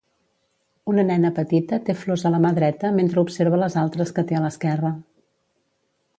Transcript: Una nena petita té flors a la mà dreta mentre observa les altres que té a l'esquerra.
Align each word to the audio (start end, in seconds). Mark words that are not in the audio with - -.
Una 0.93 1.03
nena 1.09 1.31
petita 1.39 1.79
té 1.89 1.95
flors 2.05 2.23
a 2.31 2.31
la 2.37 2.39
mà 2.47 2.53
dreta 2.61 2.91
mentre 2.97 3.23
observa 3.27 3.61
les 3.67 3.77
altres 3.83 4.17
que 4.17 4.27
té 4.33 4.41
a 4.41 4.43
l'esquerra. 4.47 4.95